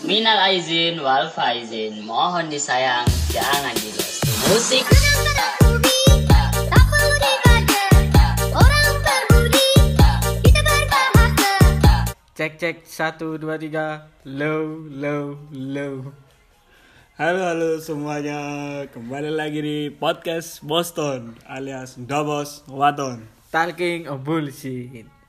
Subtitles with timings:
[0.00, 4.24] Minal aizin wal faizin, mohon disayang, jangan dilos.
[4.48, 4.88] Musik.
[12.32, 16.08] Cek cek satu dua tiga low low low.
[17.20, 18.40] Halo halo semuanya,
[18.88, 23.28] kembali lagi di podcast Boston alias Dobos Waton.
[23.52, 25.21] Talking of bullshit.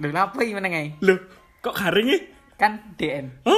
[0.00, 0.88] Lho, apa ini meneng ae?
[1.04, 1.18] Loh,
[1.60, 2.18] kok garing ya?
[2.56, 3.44] Kan DN.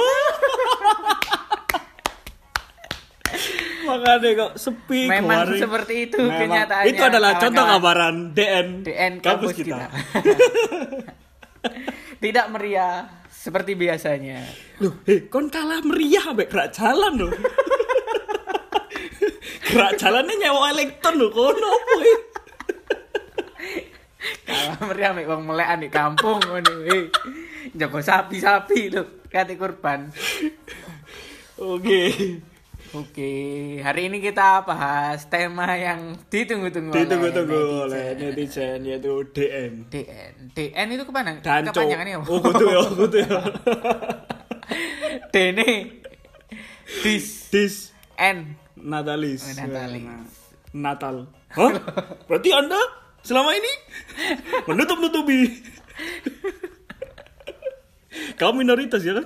[3.83, 5.59] Makanya kok sepi Memang garing.
[5.59, 6.39] seperti itu Memang.
[6.39, 7.79] kenyataannya, Itu adalah contoh kawan-kawan.
[7.79, 9.75] gambaran DN, DN kampus, kampus kita.
[9.75, 9.87] kita.
[12.23, 12.95] Tidak meriah
[13.27, 14.39] seperti biasanya.
[14.79, 17.31] Loh, eh, kon kalah meriah ambek gerak jalan loh.
[19.67, 21.93] gerak jalannya nyewa elektron loh, kono apa?
[24.47, 26.73] Kalah meriah mek wong melekan di kampung ngono.
[27.75, 30.11] Jago sapi-sapi lho, kate kurban.
[31.59, 32.01] Oke.
[32.93, 33.33] Oke,
[33.81, 39.89] hari ini kita bahas tema yang ditunggu-tunggu Ditunggu-tunggu oleh netizen yaitu DN.
[39.89, 40.53] DN.
[40.53, 41.41] DN itu ke mana?
[41.41, 41.73] Danco.
[41.73, 42.29] Kepanjangannya apa?
[42.29, 43.39] Oh, kudu ya, kudu ya.
[45.33, 45.69] Dene.
[47.01, 47.49] Dis.
[47.49, 48.61] Dis N.
[48.77, 49.41] Natalis.
[49.41, 50.29] Oh, Natalis.
[50.77, 51.15] Natal.
[51.57, 51.73] Hah?
[52.29, 52.81] Berarti Anda
[53.23, 53.71] selama ini
[54.67, 55.39] menutup-nutupi.
[58.37, 59.25] Kamu minoritas ya kan?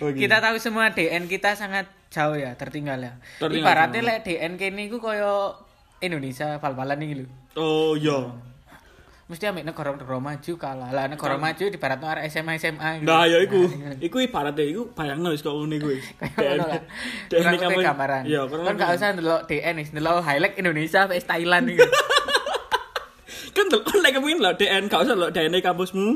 [0.00, 0.18] Oke.
[0.24, 3.12] Kita tahu semua DN kita sangat jauh ya, tertinggal ya.
[3.38, 5.54] Tertinggal Ibaratnya lek DN kene iku koyo
[6.00, 7.26] Indonesia bal-balan iki lho.
[7.58, 8.30] Oh iya.
[9.28, 10.88] Mesti ambek negara-negara maju kalah.
[10.88, 13.12] Lah negara maju di barat arek SMA SMA gitu.
[13.12, 13.60] Nah, ya iku.
[13.60, 16.06] Nah, Iku ibaratnya iku bayangno wis kok ngene iku wis.
[16.20, 16.82] Kayak ngono lah.
[17.28, 18.22] DN kamu- gambaran.
[18.24, 18.80] Iya, kan lebih.
[18.80, 21.84] gak usah ndelok DN ndelok highlight Indonesia vs Thailand gitu.
[23.58, 26.08] kan delok lek kepengin lho DN gak usah lho DN kampusmu.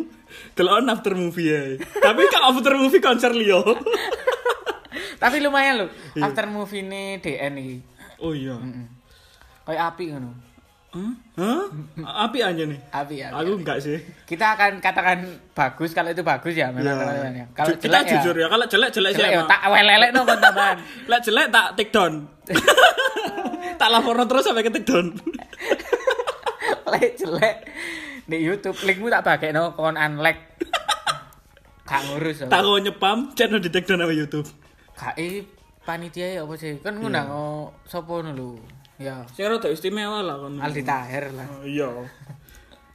[0.54, 1.60] Delok after movie ya.
[1.98, 3.60] Tapi kan after movie konser liyo.
[5.22, 5.88] Tapi lumayan loh.
[6.14, 6.22] Iya.
[6.24, 7.76] After movie ini DN iki.
[8.18, 8.54] Oh iya.
[9.62, 10.30] Kayak api ngono.
[10.92, 11.64] Hah?
[12.28, 12.76] Api aja nih.
[12.92, 13.32] Api ya.
[13.32, 13.96] Aku enggak sih.
[14.28, 17.00] Kita akan katakan bagus kalau itu bagus ya memang Iya.
[17.00, 17.46] teman-teman ya.
[17.54, 18.10] Kalau kita jelek ya.
[18.12, 19.48] jujur ya, kalau jelek jelek sih Jelek ya emang.
[19.48, 20.76] tak welelek no tambahan.
[21.10, 22.12] Lek jelek tak take down.
[23.80, 25.06] tak laporno terus sampai ke take down.
[26.92, 27.56] Lek jelek
[28.28, 30.60] di YouTube linkmu tak pakai no kon unlike.
[31.88, 32.46] Gak ngurus.
[32.46, 34.48] tak mau nyepam, channel di take down YouTube.
[34.96, 35.44] Gak eh,
[35.82, 36.78] panitia ya apa sih?
[36.80, 38.48] Kan ngundang oh, sopo ngono lho.
[39.02, 39.26] Ya.
[39.34, 40.62] Sing rada istimewa lah kon.
[40.62, 41.46] Aldi Tahir lah.
[41.58, 41.90] Oh, iya.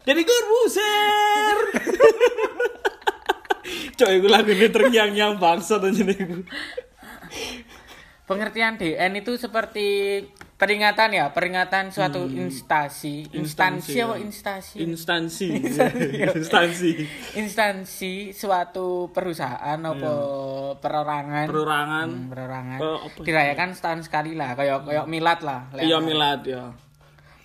[0.08, 1.58] Jadi Corbuzier.
[4.00, 6.48] Coy, iku lagune terngiang-ngiang bangsa to jenenge.
[8.24, 10.24] Pengertian DN itu seperti
[10.58, 14.26] peringatan ya, peringatan suatu instansi, instansi apa ya.
[14.26, 14.76] instansi?
[14.82, 15.48] Instansi.
[16.34, 16.92] Instansi.
[17.38, 20.14] instansi suatu perusahaan apa
[20.76, 22.08] perorangan Perorangan.
[22.10, 23.22] Hmm, perorangan apa?
[23.22, 26.74] dirayakan setahun sekali lah kayak kayak milad lah Lek- Iya milad ya.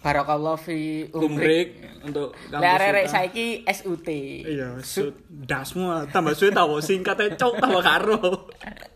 [0.00, 1.68] barakallah fi umrik Umrik
[2.02, 4.08] untuk kampus saiki SUT
[4.42, 6.02] Iya, sud dasmu ah.
[6.04, 8.18] tambah suwe tahu singkatnya cok tambah karo.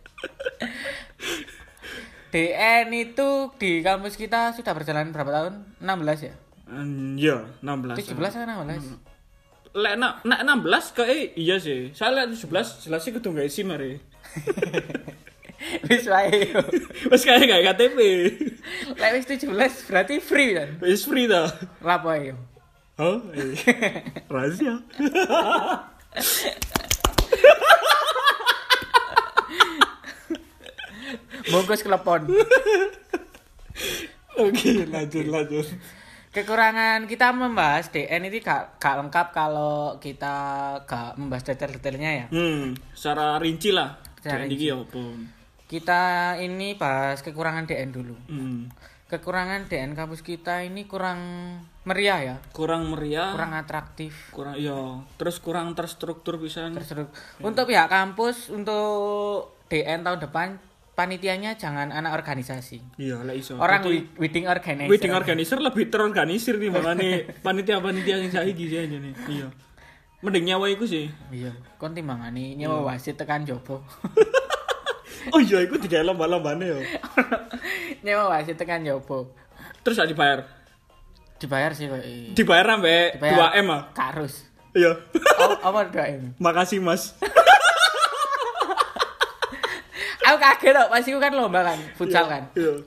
[2.28, 6.34] DN itu di kampus kita sudah berjalan berapa tahun 16 ya
[6.66, 8.10] Hmm, Iya, 16.
[8.10, 8.98] 17 kan 16
[9.76, 11.92] Lek nak nak 16 kayak iya sih.
[11.92, 12.48] Saya lihat 17
[12.82, 14.00] jelas sih kudu gak isi mari.
[15.86, 16.60] wis wae yo.
[17.12, 17.98] Wes kayak gak KTP.
[18.96, 21.46] lek wis 17 berarti free kan Wis free dah.
[21.80, 22.08] lapo
[22.96, 23.52] Oh, eh.
[24.26, 24.80] rahasia.
[31.48, 32.26] bungkus klepon
[34.36, 35.66] Oke, lanjut lanjut.
[36.28, 40.36] kekurangan kita membahas DN ini gak, gak lengkap kalau kita
[40.84, 42.26] gak membahas detail-detailnya ya.
[42.28, 43.96] Hmm, secara rinci lah.
[44.20, 45.00] Secara Jadi iki apa?
[45.64, 46.02] Kita
[46.36, 48.12] ini bahas kekurangan DN dulu.
[48.28, 48.68] Hmm.
[49.08, 51.16] Kekurangan DN kampus kita ini kurang
[51.88, 54.34] meriah ya, Kurang meriah, kurang atraktif.
[54.34, 56.68] kurang iya, terus kurang terstruktur bisa.
[56.68, 57.08] Terus
[57.40, 60.60] untuk pihak kampus untuk DN tahun depan
[60.96, 62.80] panitianya jangan anak organisasi.
[62.96, 63.60] Iya, lah iso.
[63.60, 64.88] Orang wi- wedding organizer.
[64.88, 67.10] wedding organizer lebih terorganisir nih makanya
[67.44, 69.12] panitia-panitia yang saiki sih aja nih.
[69.28, 69.46] Iya.
[70.24, 71.12] Mending nyawa iku sih.
[71.28, 73.84] Iya, kon timbangane nyewa wasit tekan jopo.
[75.28, 76.80] Oh iya, iku tiga lomba-lombane yo.
[78.00, 79.36] nyewa wasit tekan jopo.
[79.84, 80.40] Terus gak dibayar.
[81.36, 82.00] Dibayar sih kok.
[82.32, 83.52] Dibayar sampai Dibayar.
[83.52, 83.82] 2 M ah.
[83.92, 84.48] Karus.
[84.72, 84.96] Iya.
[85.36, 86.32] Oh, apa doa ini?
[86.42, 87.12] Makasih Mas.
[90.26, 92.42] Aku kaget kok, pas iku kan lomba kan, futsal kan.
[92.58, 92.82] Iya.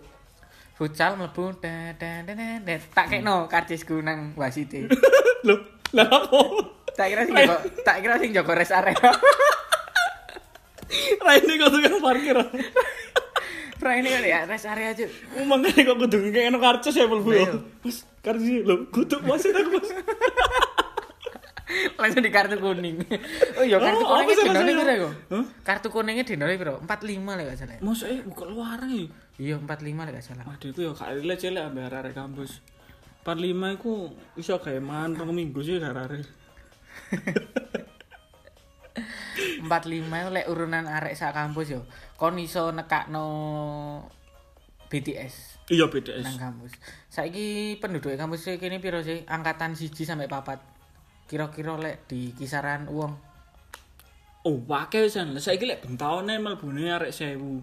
[0.75, 4.91] Futsal mlebu tak kekno karcisku nang wasite.
[5.47, 5.59] Loh,
[5.95, 6.39] lah apa?
[6.99, 7.55] Tak kira sing jago,
[7.87, 8.95] tak kira sing jago rest area.
[11.23, 12.37] Raine kok tukang parkir.
[13.79, 15.07] Pra ini kan ya rest area aja.
[15.39, 17.47] Umang kok kudu kayak karcis ya mlebu ya.
[17.47, 17.55] Iya.
[17.79, 19.89] Mas, karcis lho, kudu wasit aku Mas.
[22.01, 22.97] Langsung di kartu kuning.
[23.59, 24.73] Oh iya kartu Oh, kuningnya rasanya?
[24.73, 25.09] piro iku?
[25.35, 25.45] Hah?
[25.61, 26.75] Kartu kuningnya dinone piro?
[26.81, 27.77] 45 lek gak salah.
[27.85, 29.05] Masa eh buka luaran ya.
[29.37, 30.43] Iya 45 lek gak salah.
[30.49, 32.51] Waduh itu ya kak Rile cilik ambil arek kampus.
[33.27, 33.93] 45 iku
[34.39, 36.23] iso gawe mangan rong minggu sih arek.
[39.61, 41.81] 45 itu lek urunan arek sak kampus yo.
[42.17, 43.27] Kon iso nekakno
[44.89, 46.25] BTS Iya nang BTS.
[46.41, 46.71] kampus.
[47.13, 49.21] Saiki penduduk kampus kene piro sih?
[49.29, 50.78] Angkatan 1 sampai papat.
[51.29, 53.29] Kira-kira lek di kisaran uang
[54.47, 55.35] Oh, wae wisan.
[55.35, 57.59] Lah saiki lek bentaone mlebune arek 1000.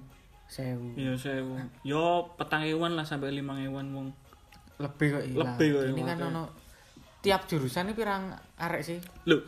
[0.53, 0.95] 1000.
[0.95, 1.83] Iya 1000.
[1.83, 4.09] Yo petang ewan lah sampai limang ewan wong.
[4.79, 5.37] Lebih kok iya.
[5.41, 6.43] Lebih kok, Ini kan ono
[7.25, 8.29] tiap jurusan ini pirang
[8.61, 9.01] arek sih?
[9.25, 9.41] Lho.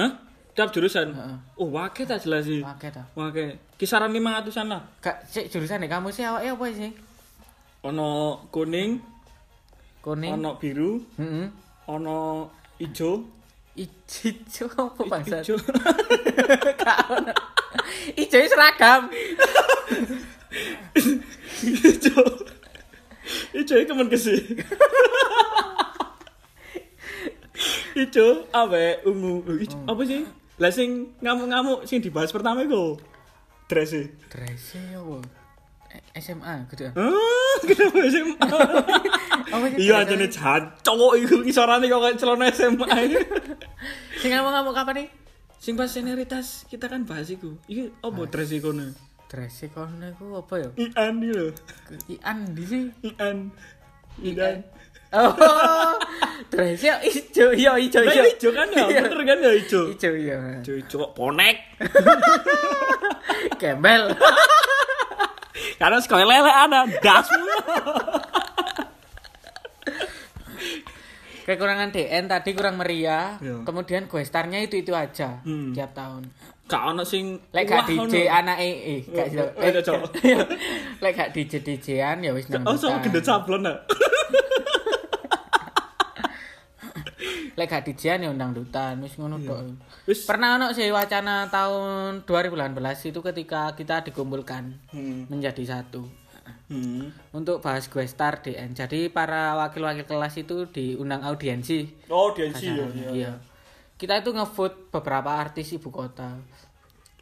[0.00, 0.10] Hah?
[0.56, 1.12] Tiap jurusan.
[1.12, 1.36] Heeh.
[1.60, 2.64] Oh, wae tak jelas sih.
[2.64, 3.04] Oke ta.
[3.12, 3.60] Wae.
[3.76, 4.82] Kisaran 500-an lah.
[5.04, 6.90] Gak sik jurusan di kampus sih awake apa sih?
[7.82, 9.02] Ono kuning,
[10.00, 10.32] Kuning.
[10.32, 11.46] ono biru, Heeh.
[11.92, 12.46] ono
[12.82, 13.10] ijo,
[13.72, 15.40] Ijo apa bangsa?
[15.40, 15.56] ijo.
[18.20, 19.08] Ijo seragam.
[21.64, 22.20] Ijo.
[23.56, 24.36] Ijo iki kemen kesi.
[27.96, 29.40] Ijo awe ungu.
[29.56, 30.26] Ijo apa sih?
[30.60, 33.00] Lah sing ngamuk-ngamuk sing dibahas pertama iku
[33.72, 34.12] dress e.
[34.28, 35.24] Dress ya apa?
[36.16, 36.82] SMA gitu.
[36.88, 36.92] ya?
[36.92, 38.36] Ah, kenapa SMA?
[39.52, 40.08] Apa sih Iya dress-e?
[40.08, 42.86] ajane jan cowok iku kisorane kok kayak celana SMA.
[44.20, 45.08] Sing ngomong-ngomong kapan nih?
[45.62, 47.56] Sing pas senioritas kita kan bahas iku.
[47.70, 48.92] Iki opo dress iku ne?
[49.30, 50.68] Dress kono iku apa ya?
[50.76, 51.46] Ian iki lho.
[52.12, 52.84] Ian di sih.
[53.08, 53.48] Ian.
[54.20, 54.56] Ian.
[55.12, 55.36] Oh,
[56.48, 58.22] dress ya ijo, iya ijo ijo.
[58.32, 59.92] ijo kan ya, bener kan ya ijo.
[59.92, 60.60] Ijo iya.
[60.64, 61.56] Ijo ijo ponek.
[63.60, 64.12] Gembel.
[65.82, 67.42] Karena sekolah lele ada dasmu.
[71.42, 73.66] Kekurangan DN tadi kurang meriah, Iya.
[73.66, 75.74] kemudian questarnya itu itu aja Hmm.
[75.74, 76.30] tiap tahun.
[76.70, 80.00] Gak ono sing Lek gak DJ anak eh eh gak Cok.
[81.02, 82.62] Lek gak DJ DJ-an ya wis nang.
[82.62, 83.74] Oh, sama gendut sablon ah.
[87.62, 89.62] Lek gak DJ-an ya undang dutan wis ngono tok.
[90.02, 92.74] Wis Pernah ono sih wacana tahun 2018
[93.06, 95.30] itu ketika kita dikumpulkan Hmm.
[95.30, 96.02] menjadi satu
[96.66, 97.14] Hmm.
[97.30, 98.74] untuk bahas questar DN.
[98.74, 101.86] Jadi para wakil-wakil kelas itu diundang audiensi.
[102.08, 102.82] Oh, DNC ya.
[102.82, 103.32] Acaranya, Iya.
[103.94, 106.34] Kita itu ngevote beberapa artis ibu kota.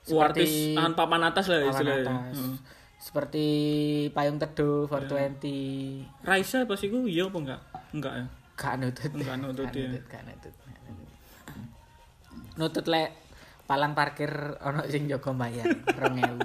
[0.08, 2.04] Oh, artis an papan atas lah Papan istilahnya.
[2.08, 2.36] atas.
[2.40, 2.56] Heeh.
[2.96, 3.46] Seperti
[4.16, 6.08] Payung Teduh, 420.
[6.22, 7.60] Raisa pas iku iya apa enggak?
[7.92, 8.26] Enggak ya.
[8.60, 9.08] Gak nutut.
[9.16, 9.88] Gak nutut, Gak ya.
[10.20, 10.54] nutut,
[12.60, 13.08] nutut, lek
[13.64, 14.28] palang parkir
[14.60, 16.44] ono sing jaga bayar 2000.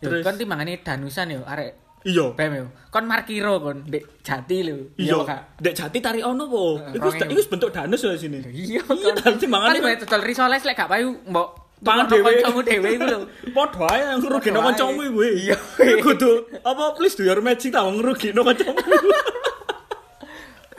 [0.00, 2.34] Terus kan timbangane danusan yo arek Iya.
[2.34, 2.66] BEM yo.
[2.90, 4.90] Kon markiro kon ndek Jati lho.
[4.98, 5.22] Iya.
[5.22, 5.62] Kak?
[5.62, 6.82] Dek jati tarik ono po.
[6.90, 8.42] Iku iku bentuk danus lah sini.
[8.42, 9.38] Iya, Iya, kan.
[9.38, 12.42] timbangannya Kan total risoles lek gak payu mbok Pangan dhewe.
[12.42, 13.18] kancamu dhewe iku lho.
[13.58, 15.20] Padha ae ngrugino kancamu iku.
[15.22, 15.56] Iya.
[16.02, 16.30] Kudu
[16.66, 18.74] apa please do your magic ta ngrugino kancamu.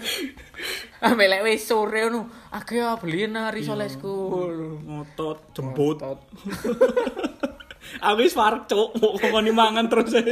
[1.08, 4.14] Ambek lek wis sore ngono, akeh ya beli risolesku.
[4.88, 6.00] Ngotot, jembut.
[6.00, 6.20] Ngotot.
[8.02, 10.16] Aku wis parek cuk, mau ngomongin mangan terus.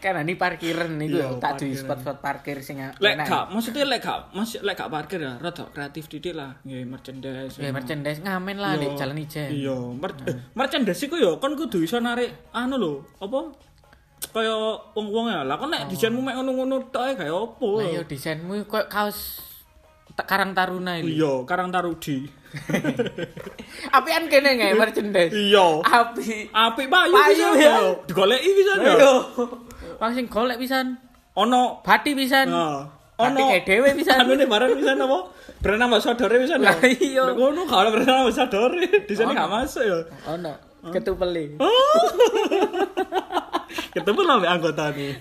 [0.00, 4.00] Kan ini parkiran niku Iya, yo, tak duwe spot-spot parkir sing Lek gak, maksudnya lek
[4.00, 7.60] gak, masih lek gak parkir ya, rada kreatif didik lah, nggih merchandise.
[7.60, 8.96] Ya merchandise ngamen lah di Iya.
[8.96, 9.48] Jalan Ijen.
[9.52, 9.76] Iya,
[10.24, 13.52] eh, merchandise iku ya kon kudu iso narik anu lho, apa?
[14.30, 14.54] Kaya
[14.94, 15.40] wong-wong ya.
[15.42, 17.82] Lah kon nek desainmu mek ngono-ngono tok ae gawe opo?
[17.82, 19.50] Lah yo desainmu koyo kaos
[20.20, 21.16] Karang Taruna ini.
[21.16, 22.28] Iya, Karang Tarudi.
[23.96, 25.32] Apian kene nggak merchandise.
[25.32, 25.80] Iya.
[25.80, 26.50] Api.
[26.50, 27.76] Apik payu Payu, bisa ya.
[28.04, 28.94] Digoleki bisa ya.
[28.98, 29.14] Ayo.
[30.00, 30.98] Wong sing golek pisan.
[31.38, 32.50] Ono Bati pisan.
[32.50, 34.18] Bati ono kayak dhewe pisan.
[34.24, 35.18] Anu nih barang bisa apa?
[35.60, 37.24] Brand ambassador bisa Lah, iya.
[37.36, 38.72] Ngono gak ada brand ambassador.
[38.80, 39.98] Di sini gak masuk ya.
[40.36, 40.52] Ono.
[40.88, 41.60] Ketupeli.
[43.94, 45.14] Ketemu lah anggota nih.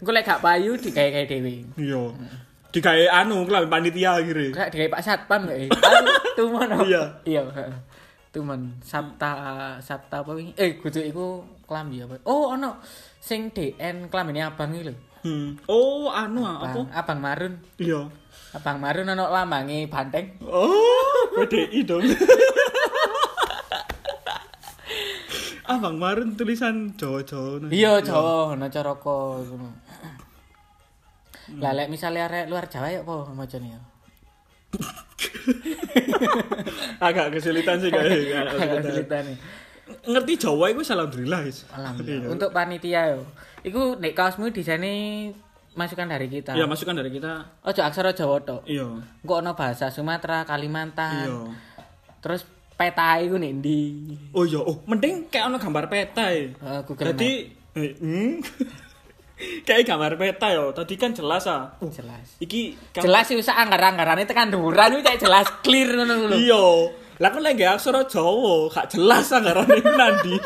[0.00, 1.54] Engko lek gak payu digawe-gawe dhewe.
[1.80, 2.02] Iya.
[2.74, 4.50] Digawe anu kelambi panitia akhirnya.
[4.52, 5.58] Kayak digawe Pak Satpam gak?
[5.70, 6.68] Aduh, Tuman.
[6.68, 6.84] apa?
[6.84, 7.02] Iya.
[7.24, 7.42] Iya.
[8.34, 9.30] Tuman Sabta
[9.78, 10.52] Sabta apa wingi?
[10.58, 12.18] Eh, kudu iku klambi apa?
[12.26, 12.82] Oh, ono
[13.22, 14.94] sing DN klambine abang iki lho.
[15.24, 15.56] Hmm.
[15.70, 16.84] Oh, anu apa?
[16.92, 17.56] Abang, Marun.
[17.80, 18.10] Iya.
[18.52, 20.36] Abang Marun ono lambange banteng.
[20.44, 22.04] Oh, PDI dong.
[25.64, 27.72] ah Bang Marun tulisan Jawa-Jawa.
[27.72, 29.68] Iya, Jawa ngono caraka ngono.
[31.60, 33.80] Lah lek misale arek luar Jawa ya apa macane ya?
[37.06, 38.48] Agak kesulitan sih kayak.
[38.56, 39.22] agak kesulitan.
[39.28, 39.36] Nih.
[40.08, 41.40] Ngerti Jawa iku alhamdulillah.
[41.44, 41.68] Is.
[41.72, 42.28] Alhamdulillah.
[42.28, 42.32] Iya.
[42.32, 43.20] Untuk panitia yo.
[43.64, 45.32] Iku nek kaosmu disane
[45.76, 46.56] masukan dari kita.
[46.56, 47.44] Iya, masukan dari kita.
[47.64, 48.64] Ojo aksara Jawa tok.
[48.64, 48.88] Iya.
[49.20, 51.28] Engko ono bahasa Sumatera, Kalimantan.
[51.28, 51.40] Iya.
[52.24, 53.80] Terus peta iku nek ndi?
[54.30, 56.50] Oh iya, oh mending kayak ono gambar peta ya.
[56.82, 57.30] Google Jadi
[57.72, 58.32] eh, hmm?
[59.66, 60.70] kayak gambar peta yo.
[60.70, 61.74] Tadi kan jelas ah.
[61.76, 61.90] Map.
[61.90, 62.26] jelas.
[62.38, 62.60] Iki
[62.92, 66.36] gam- Jelas sih usah anggar-anggarane tekan dhuwuran iku cek jelas clear ngono lho.
[66.36, 66.64] Iya.
[67.14, 70.34] Lah kan lagi aksara Jawa, gak jelas anggarane nandi.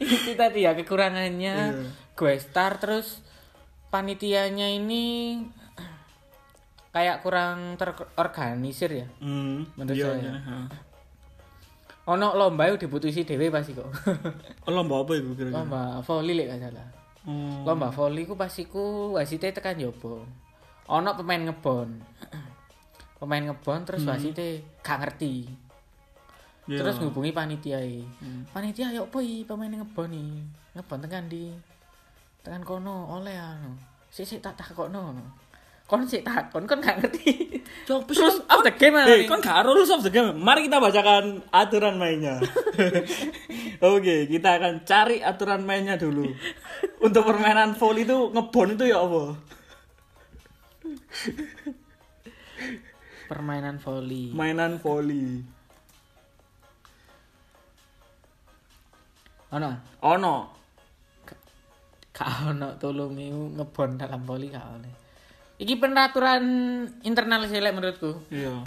[0.00, 1.86] itu tadi ya kekurangannya Iya.
[2.14, 3.20] gue star terus
[3.88, 5.38] panitianya ini
[6.94, 10.22] kayak kurang terorganisir ya Hmm, Menurut iya, saya.
[10.22, 10.62] iya,
[12.04, 13.88] ono lomba itu diputusi dewe pasti kok.
[14.64, 15.56] Oh, lomba apa iku kira-kira?
[15.58, 16.88] lomba volley lek gak salah.
[17.24, 17.64] Oh.
[17.64, 20.22] lomba volley ku pas iku wasite tekan jopo
[20.86, 21.88] ono pemain ngebon.
[23.16, 25.48] Pemain ngebon terus wasite gak ngerti.
[26.64, 26.80] Iya.
[26.80, 28.04] terus ngubungi panitia i.
[28.48, 30.28] panitia yuk boy pemain ngebon nih
[30.72, 31.52] ngebon tekan di
[32.40, 33.72] tekan kono oleh anu.
[34.08, 35.16] Sik sik tak takokno
[35.84, 39.28] kon sik takon kon gak ngerti Cok, terus up the game Eh, anu.
[39.28, 40.32] kan gak rules of the game.
[40.34, 42.40] Mari kita bacakan aturan mainnya.
[43.92, 46.24] Oke, kita akan cari aturan mainnya dulu.
[47.04, 49.36] Untuk permainan volley itu ngebon itu ya apa?
[53.24, 55.40] permainan volley Mainan volley.
[59.50, 59.70] ono
[60.02, 60.34] Ono.
[62.14, 63.12] gak ono tolong
[63.56, 64.94] ngebon dalam volley gak oleh
[65.58, 66.44] iki peraturan
[67.02, 68.64] internal sih menurutku Iya.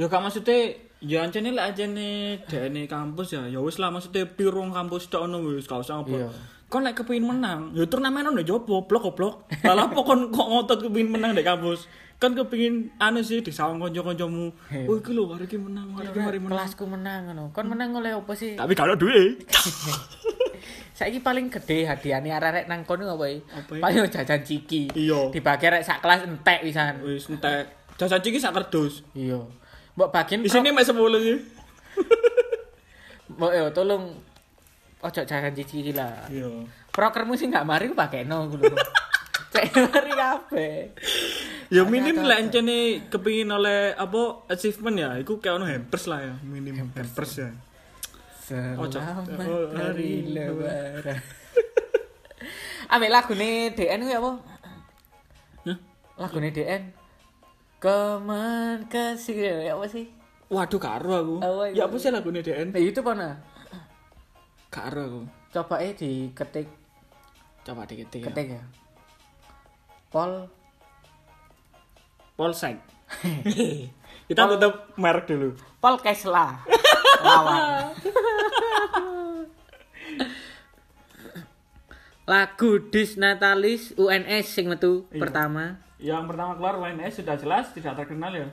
[0.00, 3.44] Ya gak maksudnya ya ancene lek ajene DN kampus ya.
[3.50, 6.14] Ya wis lah maksudnya pirung kampus tok ono wis gak usah apa.
[6.14, 6.30] Iya.
[6.72, 9.44] Kon lek kepengin menang, ya turnamen ono jopo, blok goblok.
[9.68, 11.84] Lah apa kon kok ngotot kepengin menang di kampus?
[12.16, 14.48] Kan kepengin anu sih disawang kanca-kancamu.
[14.88, 16.56] Oh iki lho hari iki menang, hari iki mari menang.
[16.56, 19.44] kelasku menang ngono kon menang oleh apa sih Tapi kalau duit.
[21.02, 23.82] saiki paling gede hadiahnya arek-arek nang kono apa iki iki?
[23.82, 25.28] paling jajan ciki Iya.
[25.28, 27.66] dibagi arek sak kelas entek pisan Wis entek.
[27.94, 29.02] Jajan ciki sak kardus.
[29.12, 29.42] iya
[29.92, 31.38] mbok bagian Di sini mek 10 sih.
[33.34, 34.14] mbok yo tolong
[35.00, 36.48] ojo jajan ciki iki lah Iya.
[36.88, 38.70] prokermu sih gak mari ku pakeno ngono
[39.52, 40.76] cek mari kabeh
[41.68, 46.34] Ya minim lah encene kepingin oleh apa achievement ya, iku kayak ono hampers lah ya,
[46.44, 47.48] minim hampers ya.
[48.52, 48.84] Selamat
[49.48, 51.16] Oh, hari hari lebaran.
[52.92, 54.30] Ambek lagune DN kuwi apa?
[55.64, 55.78] Hah?
[56.20, 56.92] Lagune DN.
[57.80, 60.04] Kemen kasih ya apa sih?
[60.52, 61.34] Waduh karo aku.
[61.40, 61.80] Apa itu?
[61.80, 62.76] Ya apa sih lagune DN?
[62.76, 63.40] Di YouTube ana.
[64.68, 65.20] Karo aku.
[65.56, 66.68] Coba eh diketik
[67.64, 68.20] Coba diketik.
[68.20, 68.62] ketik ya.
[70.12, 70.44] Pol
[72.36, 72.76] Polsek.
[74.28, 75.56] Kita tutup merek dulu.
[75.80, 76.68] Pol Kesla.
[77.22, 77.94] Lawan.
[82.22, 85.20] Lagu Disnatalis UNS sing metu Iya.
[85.20, 85.64] pertama.
[85.98, 88.48] Yang pertama keluar WNS sudah jelas tidak terkenal ya.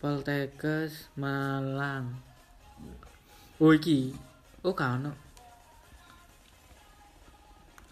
[0.00, 2.20] Poltekkes Malang.
[3.56, 4.12] Oh iki.
[4.60, 5.12] Oh gak ono.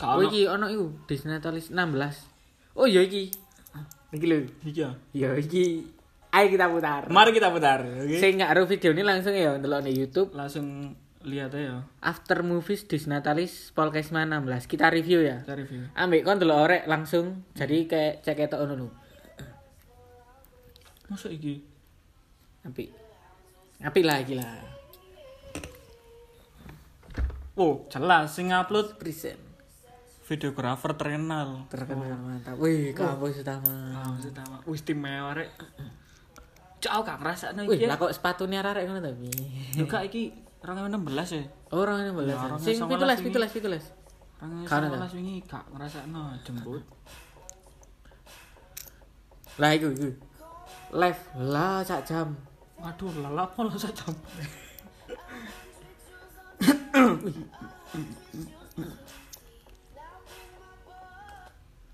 [0.02, 2.28] Oh iki ono iku Disnatalis 16.
[2.76, 3.32] Oh iya iki.
[4.12, 4.38] Iki lho.
[4.64, 4.90] iki ya.
[5.16, 5.88] Ya iki.
[6.32, 7.12] Ayo kita putar.
[7.12, 7.84] Mari kita putar?
[8.16, 10.32] Sing nggak ada video ini langsung ya ndelok di YouTube.
[10.32, 10.96] Langsung
[11.28, 11.84] lihat ya.
[12.00, 14.64] After Movies Disnatalis Polkesma 16.
[14.64, 15.44] Kita review ya.
[15.44, 15.92] Kita review.
[15.92, 17.44] Ambek kon delok orek langsung.
[17.52, 18.88] Jadi kayak cek ketok ngono lho.
[21.12, 21.60] Masa iki?
[22.64, 22.88] Apik.
[23.84, 24.56] Apik lah iki lah.
[27.60, 29.52] Oh, jelas sing upload Present.
[30.22, 31.68] videografer terkenal.
[31.68, 32.56] Terkenal mantap.
[32.56, 33.68] Wih, kampus utama.
[33.92, 34.56] Ah, utama.
[34.64, 35.52] Wis istimewa rek.
[36.82, 37.86] Cak gak ngrasakno Wih, iki.
[37.86, 39.30] lah kok sepatunya arek ngono tapi.
[39.72, 40.98] Juga iki 2016
[41.30, 41.44] ya.
[41.70, 42.38] Orang ini Ya, belas.
[42.40, 43.84] orang Sing yang pitulas, sama pitulas, pitulas.
[44.36, 44.98] Orang Kan ada.
[44.98, 46.82] 19 wingi gak ngrasakno jemput.
[49.56, 50.08] Lah iku iku.
[50.92, 52.34] Live lah sak jam.
[52.76, 54.12] Waduh, lala apa lah sak jam.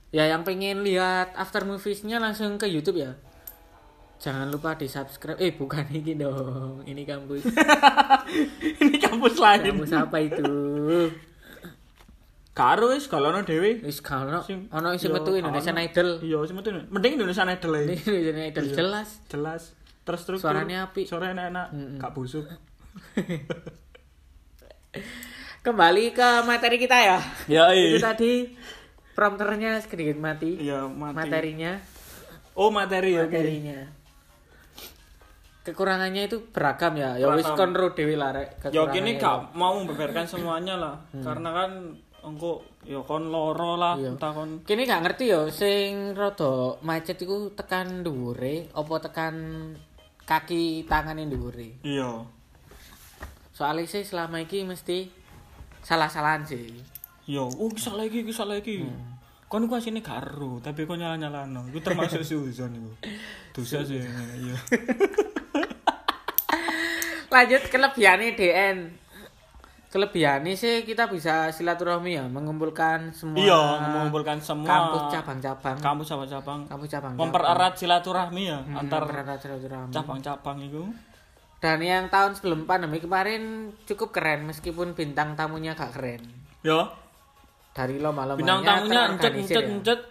[0.09, 3.13] Ya yang pengen lihat after movies-nya langsung ke YouTube ya.
[4.19, 5.39] Jangan lupa di subscribe.
[5.39, 6.83] Eh bukan ini dong.
[6.83, 7.43] Ini kampus.
[8.83, 9.61] Ini kampus lain.
[9.73, 10.45] kampus apa itu?
[12.59, 13.79] Karo wis kalau ono dhewe.
[13.81, 15.87] Wis kalau ono sing metu Indonesian ono.
[15.87, 16.09] Idol.
[16.19, 16.75] Iya, sing metu.
[16.75, 17.85] Mending Indonesia Idol ae.
[17.95, 18.75] Indonesian Idol Iya.
[18.75, 19.09] jelas.
[19.31, 19.63] Jelas.
[20.03, 20.51] Terstruktur.
[20.51, 21.07] Suaranya apik.
[21.07, 22.01] Suaranya enak, Mm-mm.
[22.01, 22.49] gak busuk.
[25.61, 27.19] Kembali ke materi kita ya.
[27.47, 28.57] Ya, Itu tadi
[29.13, 30.57] prompternya sedikit mati.
[30.59, 31.15] Iya, mati.
[31.15, 31.73] Materinya,
[32.59, 33.23] Oh, materi ya.
[33.23, 33.39] oke.
[35.73, 37.17] Kekurangannya itu beragam ya.
[37.19, 38.61] Ya wis kon ro dhewe lah rek.
[38.73, 39.23] Ya kekurangannya kini itu.
[39.23, 40.95] gak mau membeberkan semuanya lah.
[41.27, 41.71] Karena kan
[42.19, 44.17] engko ya kon loro lah, Iya.
[44.17, 49.35] entah kon Kini gak ngerti ya sing rada macet iku tekan dhuwure apa tekan
[50.25, 51.81] kaki tangane dhuwure.
[51.87, 52.27] Iya.
[53.55, 55.11] Soalnya sih selama iki mesti
[55.83, 56.69] salah-salahan sih.
[57.29, 58.89] Yo, oh kisah lagi, kisah lagi.
[59.49, 61.65] Kon iku asine gak ero, tapi kon nyala-nyalano.
[61.67, 62.91] Iku termasuk suzon iku.
[63.53, 64.57] Dosa sih, iya.
[67.29, 68.79] Lanjut kelebihannya DN.
[69.89, 76.61] Kelebihannya sih kita bisa silaturahmi ya, mengumpulkan semua Iya, mengumpulkan semua kampus cabang-cabang, kampus cabang-cabang.
[76.69, 77.13] kampus cabang.
[77.17, 79.89] Mempererat silaturahmi ya Hmm, antar silaturahmi.
[79.91, 80.83] cabang-cabang itu.
[81.59, 83.43] Dan yang tahun sebelum pandemi kemarin
[83.83, 86.21] cukup keren meskipun bintang tamunya gak keren.
[86.61, 86.93] Ya,
[87.79, 90.01] Dari lomba-lombanya bintang tamunya encet encet encet.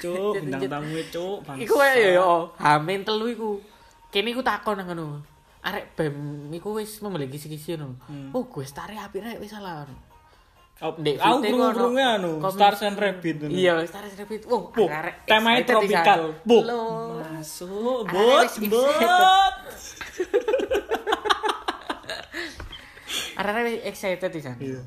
[0.00, 1.38] Cuk, bintang tamu cuk.
[1.60, 3.50] Iku ya yo, hamin telu iku.
[4.08, 5.20] Kene iku takon nang ngono.
[5.68, 8.00] Arek BEM iku wis memiliki kisi-kisi ngono.
[8.08, 8.32] Hmm.
[8.32, 9.84] Oh, gue stare apik rek wis salah.
[10.78, 13.50] Oh, Aku ono anu, Stars and Rabbit.
[13.50, 14.46] Iya, stare rapid.
[14.46, 16.38] Wow, Bu, arek temanya tropical.
[16.46, 17.18] Bu, Lo.
[17.18, 19.54] masuk, bot, bot.
[23.38, 24.58] Arek excited di sana.
[24.62, 24.82] Iya.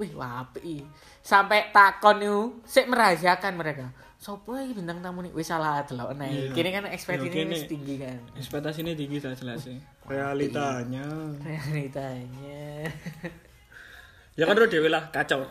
[0.00, 0.88] Wih, wapi.
[1.20, 3.92] Sampai takon itu sik merahasiakan mereka.
[4.16, 5.34] Sopo iki bintang tamu nih?
[5.34, 6.48] Wis salah delok nih.
[6.48, 6.54] Iya.
[6.54, 7.52] Kini kan ekspektasi Iya, kini.
[7.52, 8.18] wis tinggi kan.
[8.38, 9.76] Ekspektasinya tinggi tak jelas sih.
[10.06, 11.04] Realitanya.
[11.42, 12.86] Realitanya.
[14.32, 15.44] Ya kan udah dewe lah, kacau.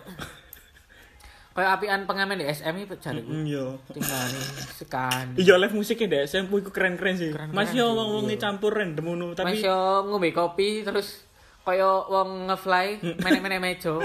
[1.51, 3.27] Kayak apian pengamen di SMI jariku.
[3.27, 3.75] Mm, yo.
[3.91, 5.25] Tinggal nih sekan.
[5.36, 7.29] Iya live musiknya deh, SMP iku keren-keren sih.
[7.36, 11.27] Keren-keren Masih sih, yo wong-wong campur random ngono, Tapi yo ngombe kopi terus
[11.61, 12.87] kaya wong ngefly
[13.21, 14.01] menek-menek mejo.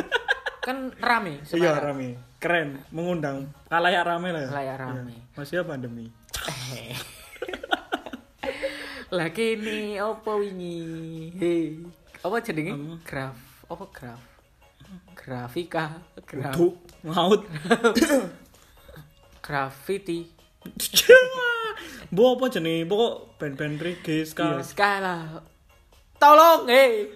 [0.66, 2.18] kan rame iya rame.
[2.42, 4.42] Keren, mengundang kalayak rame lah.
[4.44, 4.48] ya.
[4.50, 5.14] Kalayak rame.
[5.14, 5.38] Iya.
[5.38, 6.06] Masih apa pandemi?
[9.16, 11.30] Lah kene opo wingi?
[11.38, 11.78] Hei.
[12.26, 12.74] Apa jenenge?
[12.74, 12.94] Apa?
[13.06, 13.36] Graf.
[13.70, 14.20] Apa graf?
[15.14, 17.42] Grafika, graf, Tuh, maut.
[19.46, 20.26] graffiti.
[22.10, 22.86] Bu apa jenenge?
[22.86, 24.58] Pokok band-band reggae ska.
[24.58, 25.16] Iya, skala.
[26.26, 27.06] Tolong, hei.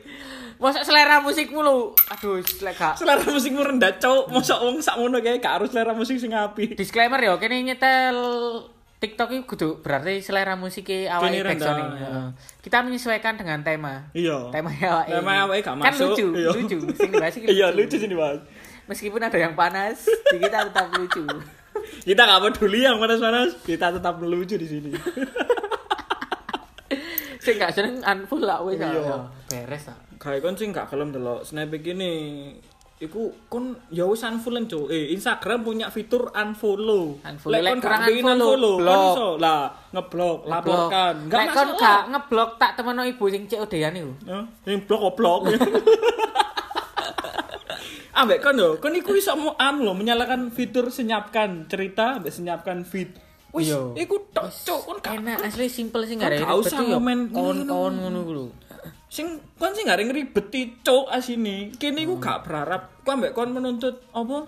[0.63, 1.91] Masa selera musikmu lu?
[2.15, 4.31] Aduh, selera Selera musikmu rendah, cowok.
[4.31, 6.79] Masa wong sakmono kae gak harus selera musik sing apik.
[6.79, 8.15] Disclaimer ya, kene nyetel
[9.03, 12.11] TikTok itu kudu berarti selera musiknya awal Kene rendah, backsound ya.
[12.63, 14.07] Kita menyesuaikan dengan tema.
[14.15, 14.55] Iya.
[14.55, 16.51] Tema awal Tema awake gak Kan masuk, lucu, iya.
[16.55, 16.79] lucu.
[16.95, 18.39] Sing dibahas iki Iya, lucu sih dibahas.
[18.87, 21.27] Meskipun ada yang panas, kita tetap lucu.
[22.07, 24.91] Kita gak peduli yang panas-panas, kita tetap lucu di sini.
[27.41, 28.93] Sing gak seneng unfull lah wis Iya.
[28.93, 29.17] ya.
[29.49, 29.97] Beres ah.
[30.17, 32.13] Kayak kon sing gak gelem delok snap gini.
[33.01, 34.87] Iku kon ya wis unfollow cuk.
[34.89, 37.17] Eh Instagram punya fitur unfollow.
[37.19, 37.49] Unfollow.
[37.51, 39.01] Lek Lek kon kurang unfollow, unfollow, kon blok.
[39.11, 41.15] iso lah ngeblok, laporkan.
[41.17, 41.33] Ngeblok.
[41.33, 41.81] Gak Nek kon masalah.
[41.81, 44.13] gak ngeblok tak temono ibu sing COD-an iku.
[44.29, 44.45] Hah?
[44.69, 45.41] Yang blok oblok.
[48.11, 52.85] Ambek kon yo, kon iku iso mau anu lho, menyalakan fitur senyapkan cerita, ambek senyapkan
[52.85, 53.17] feed.
[53.51, 53.81] Wis, Iya.
[53.99, 58.19] iku tok cuk, kon Enak asli simple sih Kon gak ada usah ngomen Kawan-kawan ngono
[58.23, 58.47] ku lho.
[59.11, 59.27] sing
[59.59, 61.75] kon sing gak ngeribeti cuk asine.
[61.75, 64.47] Kene iku gak berharap ku ambek kon menuntut apa?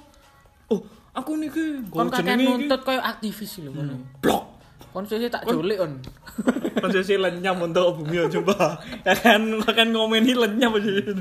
[0.71, 0.81] Oh,
[1.13, 3.99] aku niki Kon kakek nuntut koyo aktivis lho ngono.
[4.23, 4.45] blok.
[4.93, 5.99] Kon sih tak culik on.
[6.83, 8.77] Konsesi lenyam untuk bumi ya coba.
[9.09, 11.17] Ya kan kan ngomeni lenyam aja.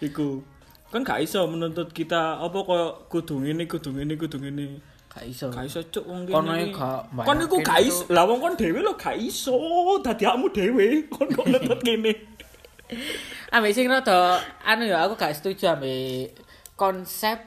[0.00, 0.40] Iku.
[0.88, 4.80] Kan gak iso menuntut kita apa koyo kudu ngene kudu ngene kudu ngene.
[5.12, 5.46] Gak iso.
[5.52, 6.32] Gak iso cuk wong kene.
[6.32, 6.72] Kono iki.
[6.72, 8.08] gak Kon iku gak iso.
[8.08, 9.54] Lah wong kon dhewe lho gak iso.
[10.00, 12.12] Dadi akmu dhewe kon kok nuntut ngene.
[13.52, 16.32] Ambek sing rada anu ya aku gak setuju ambek
[16.76, 17.38] konsep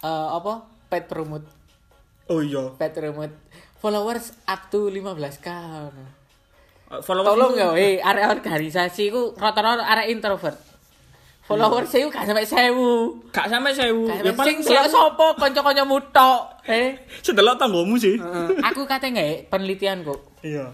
[0.00, 1.44] eh apa pet promote
[2.32, 2.72] Oh iya.
[2.80, 3.36] pet promote
[3.76, 5.48] followers up to 15k.
[7.04, 10.58] Follow Tolong ya, eh area organisasi ku rata-rata area introvert.
[11.50, 13.18] Followers saya gak sampai sewu.
[13.34, 14.06] Gak sampe sewu.
[14.06, 16.42] Ya sampai paling sing delok selama sapa kanca-kancamu tok.
[16.70, 16.88] Eh,
[17.26, 18.14] sedelok tanggomu sih.
[18.70, 20.20] Aku kate nggak penelitian kok.
[20.46, 20.70] Iya.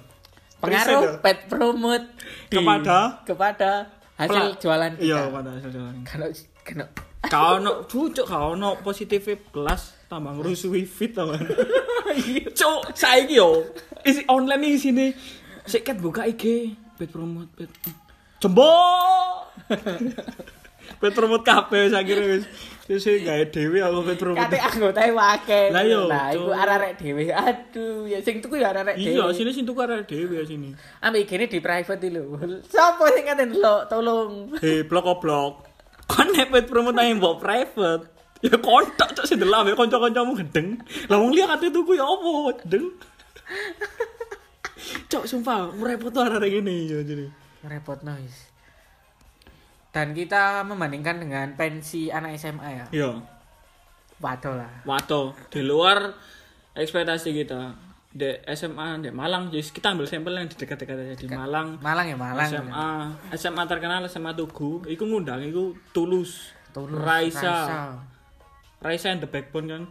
[0.61, 1.13] Pengaruh ya?
[1.25, 2.05] pet promote
[2.53, 3.25] Kepada?
[3.25, 3.89] kepada
[4.21, 5.05] hasil jualan kita.
[5.09, 5.95] Iya, pada hasil jualan.
[6.05, 6.29] Kalau
[6.61, 6.87] kalau
[7.27, 11.43] Kau no, cucuk kau no positif kelas tambah ngerusui fit teman.
[12.59, 13.67] Cuk, saya yo
[14.07, 15.07] isi online nih sini.
[15.67, 17.67] Seket buka IG, pet promote, pet.
[18.39, 18.71] Jembo.
[21.01, 22.45] Pet promote kabeh sakire wis.
[22.87, 24.47] Wis gawe dhewe aku pet promote.
[24.47, 25.63] Kate anggota wake.
[25.75, 27.35] Lah yo, Nah, iku arek dhewe.
[27.35, 29.19] Aduh, ya sing tuku ya arek dhewe.
[29.19, 30.71] Iya, sini sing tuku arek dhewe sini.
[31.03, 32.39] Ambek gini di private lho.
[32.67, 34.55] Sopo sing ngaten lo tolong.
[34.63, 35.67] Hei, blok-blok.
[36.07, 38.03] Kan nek pet promote mbok private.
[38.45, 40.79] Ya kontak cok sing delok ambek kanca-kancamu gendeng.
[41.11, 42.95] Lah wong liya kate tuku ya opo, gendeng.
[45.11, 47.27] Cok sumpah, merepot tuh arek ngene ya jadi.
[47.67, 48.55] Repot noise.
[49.97, 52.85] Dan kita membandingkan dengan pensi anak SMA ya.
[52.93, 53.11] Iya.
[54.21, 54.85] Waduh lah.
[54.85, 56.13] Waduh, di luar
[56.77, 57.73] ekspektasi kita.
[58.13, 61.81] Di SMA di Malang, jadi kita ambil sampel yang di dekat-dekat aja di Malang.
[61.81, 62.45] Malang ya Malang.
[62.45, 62.89] SMA,
[63.41, 67.97] SMA terkenal SMA Tugu, iku ngundang iku Tulus, Tulus, Raisa,
[68.85, 69.83] Raisa and the Backbone kan.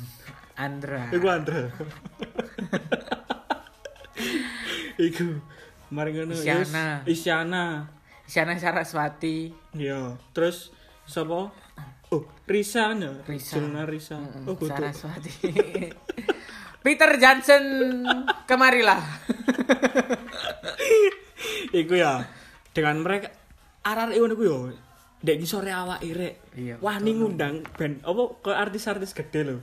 [0.64, 1.12] Andra.
[1.12, 1.68] Iku Andra.
[5.12, 5.44] iku
[5.92, 7.04] mari ngono ya, Isyana.
[7.04, 7.64] Isyana.
[8.26, 9.52] Isyana Saraswati.
[9.76, 10.70] Iya, terus
[11.04, 11.52] sapa?
[12.12, 13.12] Oh, Risa nya.
[13.24, 13.56] Risa.
[13.58, 14.20] Jelna Risa.
[14.44, 14.68] Oh, kudu.
[14.70, 15.32] Saraswati.
[16.84, 17.62] Peter Johnson
[18.44, 19.00] kemarilah.
[21.72, 22.26] iku ya
[22.76, 23.32] dengan mereka
[23.82, 24.56] arek ngono ku yo
[25.22, 26.34] dek ngisore awake rek.
[26.58, 29.56] Iya, Wani ngundang band apa ke artis-artis gede lho.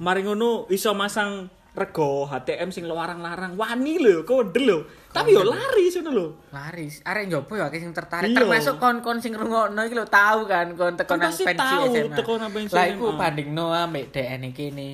[0.00, 4.88] Mari ngono iso masang rego HTM sing larang-larang wani lho kode lho.
[5.12, 6.26] Tapi yo lari ngono lho.
[6.50, 8.32] Laris, arek njopo ya akeh sing tertarik.
[8.32, 8.40] Iya.
[8.42, 11.84] Termasuk kon-kon sing ngrungokno iki lho tahu kan kon teko Kan nang pasti pensi tahu
[11.92, 12.16] SMA.
[12.16, 14.88] teko nang pensi Lah iku bandingno ambek DN iki kene.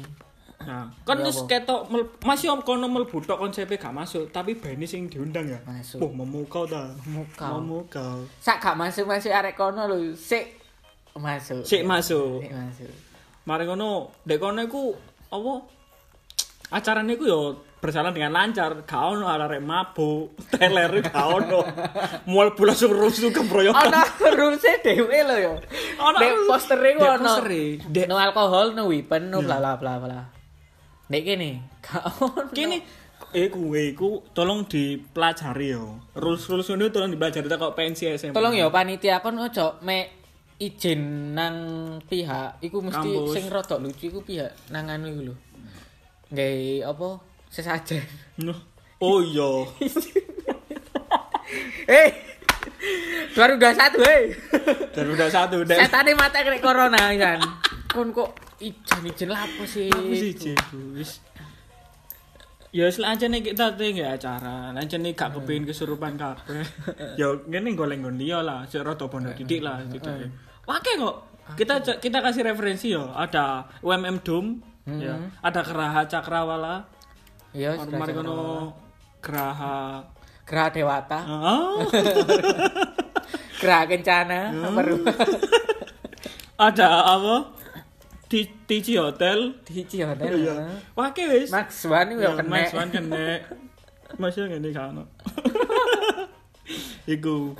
[0.64, 1.92] Nah, kan Ya wis ketok
[2.24, 5.60] masih om kono mlebu tok konsepnya gak masuk, tapi band sing diundang ya.
[5.68, 6.00] Masuk.
[6.00, 6.88] Oh, memukau ta.
[7.04, 7.60] Memukau.
[7.60, 8.24] Memukau.
[8.40, 10.56] Sak gak masuk-masuk arek kono lho, sik
[11.20, 11.68] masuk.
[11.68, 12.40] Sik masuk.
[12.40, 12.92] Sik masuk.
[13.44, 14.96] Mari ngono, dek kono iku
[15.28, 15.52] apa?
[16.74, 17.40] Acarane iku yo
[17.78, 21.60] berjalan dengan lancar, gak ono arek mabuk, teler gak ono.
[22.26, 23.92] Mual langsung rusuh kebroyokan.
[23.92, 24.02] Ana
[24.34, 25.52] rulese dhewe lho yo.
[26.00, 26.18] Ana
[26.50, 27.38] postere ku ono.
[27.86, 29.46] dek- no alkohol, no weapon, no Iya.
[29.46, 30.20] bla bla bla bla.
[31.12, 32.50] Nek kene gak ono.
[33.34, 35.98] Eh kuwe iku tolong dipelajari yo.
[36.14, 38.34] Rules-rules ini tolong dipelajari tak kok pensi SMA.
[38.34, 40.10] Tolong ya panitia kon ojo me
[40.54, 41.56] izin nang
[42.06, 43.34] pihak iku mesti Kampus.
[43.34, 45.34] sing rada lucu iku pihak nang anu iku lho.
[46.34, 48.02] Nggae apa sesajen.
[48.98, 49.50] Oh iya.
[51.84, 52.10] Eh.
[53.36, 54.24] 2021 hei.
[54.94, 55.76] Dan udah satu udah.
[55.78, 57.38] Setane mata kena corona kan.
[57.90, 59.92] Kon kok ijen-ijen lapo sih?
[59.92, 60.96] Apa sih Jebu?
[60.96, 61.20] Wis.
[62.74, 66.66] Ya wis aja nih kita tuh nggak acara, aja nih gak kepingin kesurupan kabeh.
[67.20, 70.10] ya ngene goleng nggon liya lah, sik rada bondo didik lah gitu.
[70.66, 71.16] Oke kok.
[71.54, 74.26] Kita kita kasih referensi yo, ada UMM
[74.84, 75.16] Dum, ya.
[75.40, 76.84] Ada Geraha Cakrawala,
[77.56, 78.68] Iya, kono
[79.24, 80.04] Geraha
[80.44, 81.80] Gerah Dewata, Ah,
[83.56, 85.00] Gerah Kencana, baru
[86.68, 87.36] ada apa?
[88.28, 89.56] Di Tiji Hotel.
[89.64, 90.36] di Cihotel.
[90.42, 90.56] Iya.
[90.98, 91.48] Oke wis.
[91.48, 92.50] Max Wan Ya, kena.
[92.50, 93.40] Mas Wan kena.
[94.18, 95.00] Mas yo ngene kan.
[97.06, 97.54] Iku.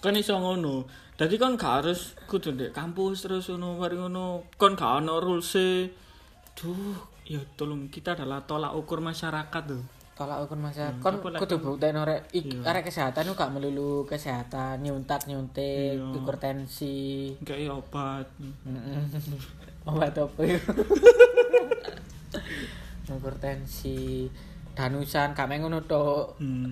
[0.00, 0.88] Kan iso ngono.
[1.18, 4.48] Dadi kon gak harus kudu ndek kampus terus ngono mari ngono.
[4.56, 5.52] Kon gak ono rules
[6.54, 9.82] Duh, ya tolong kita adalah tolak ukur masyarakat tuh.
[10.12, 10.92] Tolak ukur masa.
[11.00, 12.68] Kon apa lek kudu kon- buktiin arek ik- Iya.
[12.68, 16.12] arek kesehatan gak melulu kesehatan, nyuntak nyuntik, Iya.
[16.12, 17.32] ukur tensi.
[17.42, 18.28] Kayak obat.
[19.88, 20.72] Obat apa itu?
[23.08, 24.30] ukur tensi.
[24.72, 26.38] Danusan gak ngono tok.
[26.38, 26.70] Hmm.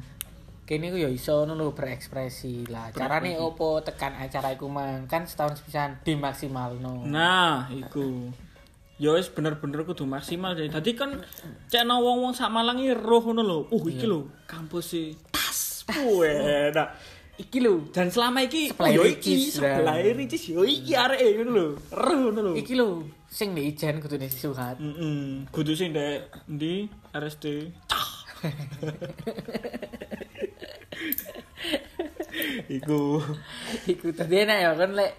[0.62, 2.94] Kene ku ya iso ngono berekspresi lah.
[2.94, 7.02] Carane opo tekan acara iku mang kan setahun sepisan dimaksimalno.
[7.04, 8.30] Nah, iku.
[9.00, 10.68] Ya wis bener-bener kudu maksimal jadi.
[10.68, 11.16] Dadi kan
[11.66, 13.58] cek no wong-wong sak Malang iki roh ngono lho.
[13.72, 15.82] Uh, iki lho kampus e tas.
[15.88, 16.92] Weh, nah.
[17.34, 19.80] Iki lho, Dan selama iki Sebelah yo Ricis, iki lah.
[19.80, 21.66] sebelah Ricis yo iki areke ngono lho.
[21.88, 22.52] Roh ngono lho.
[22.52, 24.76] iki lho sing di ijen kudu disuhat.
[24.76, 25.48] Heeh.
[25.48, 26.84] Kudu sing ndek ndi
[27.16, 27.44] RSD.
[32.70, 33.20] Iku
[33.88, 35.12] Iku tadi enak ya kan lek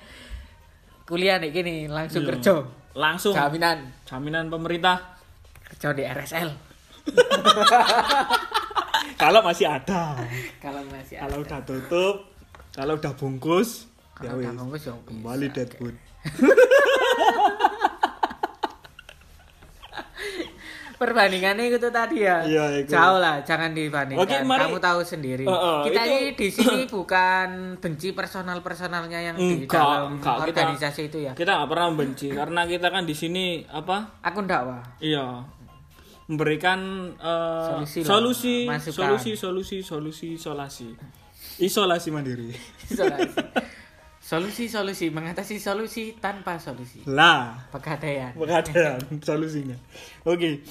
[1.06, 2.30] kuliah nih gini langsung Iya.
[2.32, 2.54] kerja.
[2.94, 5.16] Langsung Jaminan jaminan pemerintah
[5.64, 6.52] kerja di RSL.
[9.22, 10.20] kalau masih ada.
[10.60, 11.32] Kalau masih ada.
[11.32, 12.16] Kalau udah tutup,
[12.76, 13.88] kalau udah bungkus,
[14.20, 14.46] ya Kalau wis.
[14.46, 15.56] udah bungkus ya Kembali bisa.
[15.56, 15.96] Deadwood.
[21.02, 22.46] Perbandingannya itu tadi ya.
[22.46, 22.94] Iya, itu.
[22.94, 24.22] Jauh lah, jangan dibandingkan.
[24.22, 25.44] Oke, mari- Kamu tahu sendiri.
[25.44, 30.46] Heeh, kita itu- ini di sini bukan benci personal-personalnya yang di Enggak, dalam enggak, kita-
[30.46, 31.34] organisasi itu ya.
[31.34, 34.22] Kita nggak pernah benci karena kita kan di sini apa?
[34.22, 34.84] Aku ndak wah.
[35.02, 35.42] Iya.
[36.28, 36.80] Memberikan
[37.18, 38.94] eh, Solusi solusi, masukan.
[39.18, 40.88] solusi, solusi, solusi, isolasi.
[41.58, 42.54] Isolasi mandiri.
[42.94, 43.42] Isolasi.
[44.22, 47.02] Solusi-solusi mengatasi solusi tanpa solusi.
[47.10, 48.38] Lah, Pegadaian.
[48.38, 49.76] Pegadaian solusinya.
[50.30, 50.62] Oke.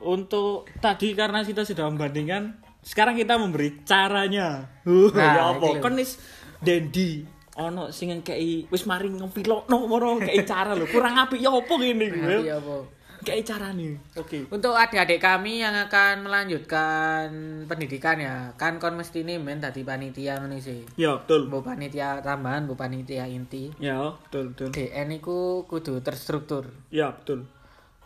[0.00, 4.72] Untuk tadi karena kita sudah membandingkan, sekarang kita memberi caranya.
[4.88, 5.66] Uh, Nah, ya apa?
[5.84, 6.00] Kan
[6.64, 10.90] Dendi ono sing ngekei wis mari ngempilokno moro kei cara lho.
[10.90, 12.20] Kurang apik ya apa ngene iki.
[13.24, 13.32] Apa?
[13.32, 13.90] Kei carane.
[14.14, 14.44] Oke.
[14.46, 17.24] Untuk adik-adik kami yang akan melanjutkan
[17.64, 20.84] pendidikan ya, kan kon mesti nih men tadi panitia ngono sih.
[20.94, 21.48] Ya, betul.
[21.48, 23.72] Bu panitia tambahan, bu panitia inti.
[23.80, 24.68] Ya, betul, betul.
[24.70, 26.68] DN iku kudu terstruktur.
[26.88, 27.48] Ya, betul.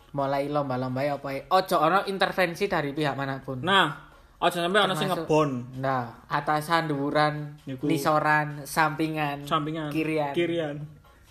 [0.09, 1.43] Mulai lomba-lomba ya apa ya.
[1.49, 3.59] Ojo ono intervensi dari pihak mana pun.
[3.61, 3.91] Nah,
[4.39, 9.91] aja sampai ono sing ngebon Nah, atasan, dhuwuran, Iku- nisoran, sampingan, sampingan.
[9.91, 10.75] kirian, Kirian.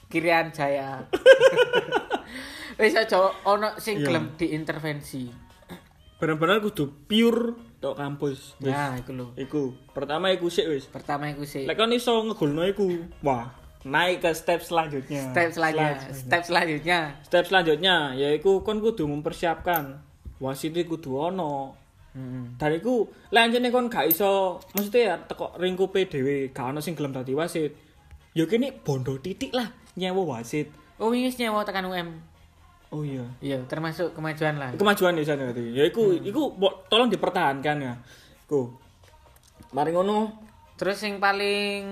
[0.06, 1.02] kirian jaya.
[2.78, 4.06] Wis aja ono sing Iya.
[4.06, 5.26] gelem diintervensi.
[6.18, 8.54] Benar-benar kudu pure tok kampus.
[8.58, 8.70] Wis.
[8.70, 9.26] Nah, iku lho.
[9.34, 9.74] Iku.
[9.90, 10.86] Pertama iku sik wis.
[10.86, 11.66] Pertama iku sih.
[11.66, 12.86] Lek kon iso ngegolno iku,
[13.22, 13.50] wah,
[13.86, 15.30] naik ke step selanjutnya.
[15.30, 16.18] step selanjutnya, Selanjutnya.
[16.18, 16.98] step selanjutnya.
[17.22, 20.02] Step selanjutnya yaiku kon kudu mempersiapkan
[20.42, 21.74] wasit kudu ono.
[22.18, 22.58] Hmm.
[22.58, 26.98] Dan iku lek anjene kon gak iso, maksudnya ya teko ringkupe dhewe gak ono sing
[26.98, 27.74] gelem dadi wasit.
[28.34, 30.70] Ya kene bondo titik lah nyewa wasit.
[30.98, 32.10] Oh, ini nyewa tekan UM.
[32.88, 33.24] Oh iya.
[33.38, 34.72] Iya, termasuk kemajuan lah.
[34.72, 35.76] Kemajuan di sana berarti.
[35.76, 37.94] Ya iku iku bo- tolong dipertahankan ya.
[38.44, 38.72] Iku.
[39.70, 40.48] Mari ngono
[40.78, 41.82] Terus yang paling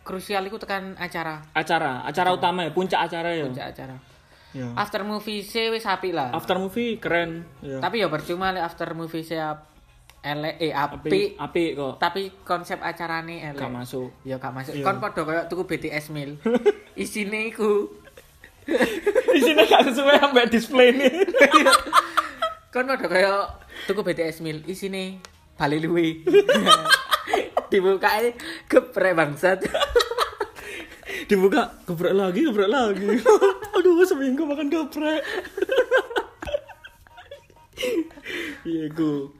[0.00, 3.42] krusial itu tekan acara, acara, acara utama ya, puncak acara ya.
[3.42, 3.98] puncak acara.
[4.54, 4.70] Ya.
[4.72, 6.30] After movie sih wis apik lah.
[6.30, 7.42] After movie keren.
[7.58, 7.82] Ya.
[7.82, 9.66] Tapi ya percuma lek after movie sih ap-
[10.22, 11.92] elek eh apik, apik kok.
[11.98, 13.58] tapi konsep acarane elek.
[13.60, 14.14] Gak masuk.
[14.22, 14.78] Ya gak masuk.
[14.78, 14.84] Iya.
[14.86, 16.38] Kon padha koyo tuku BTS meal.
[16.96, 17.90] Isine iku
[18.66, 21.14] Di sini gak sesuai sampai display nih.
[22.74, 23.34] kon padha koyo
[23.88, 25.22] tuku BTS meal isine
[25.56, 26.20] bali luwe.
[27.70, 28.36] Dibukae
[28.68, 29.64] geprek bangsat.
[31.26, 33.18] Dibuka geprek lagi, geprek lagi.
[33.76, 35.22] Aduh, seminggu makan geprek.
[38.66, 39.30] Iya, iku.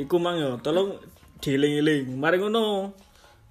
[0.00, 0.96] Iku mang ya, tolong
[1.44, 2.16] dieling-eling.
[2.16, 2.96] Mari ngono.